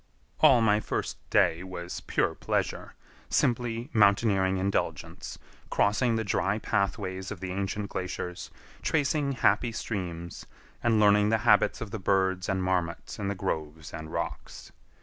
All 0.39 0.61
my 0.61 0.79
first 0.79 1.19
day 1.29 1.61
was 1.63 1.99
pure 1.99 2.33
pleasure; 2.33 2.95
simply 3.29 3.91
mountaineering 3.93 4.57
indulgence, 4.57 5.37
crossing 5.69 6.15
the 6.15 6.23
dry 6.23 6.57
pathways 6.57 7.29
of 7.29 7.39
the 7.39 7.51
ancient 7.51 7.89
glaciers, 7.89 8.49
tracing 8.81 9.33
happy 9.33 9.71
streams, 9.71 10.47
and 10.83 10.99
learning 10.99 11.29
the 11.29 11.37
habits 11.45 11.81
of 11.81 11.91
the 11.91 11.99
birds 11.99 12.49
and 12.49 12.63
marmots 12.63 13.19
in 13.19 13.27
the 13.27 13.35
groves 13.35 13.93
and 13.93 14.11
rocks. 14.11 14.71